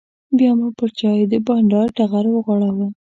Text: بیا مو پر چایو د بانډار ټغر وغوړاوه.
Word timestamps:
بیا 0.37 0.51
مو 0.59 0.67
پر 0.77 0.89
چایو 0.99 1.29
د 1.31 1.35
بانډار 1.45 1.87
ټغر 1.97 2.25
وغوړاوه. 2.31 2.87